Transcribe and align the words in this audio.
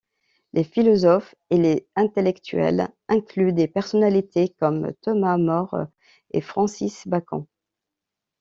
Les 0.53 0.63
philosophes 0.63 1.35
et 1.51 1.57
les 1.59 1.87
intellectuels 1.95 2.89
incluent 3.07 3.53
des 3.53 3.67
personnalités 3.67 4.49
comme 4.59 4.91
Thomas 5.03 5.37
More 5.37 5.77
et 6.31 6.41
Francis 6.41 7.07
Bacon. 7.07 7.45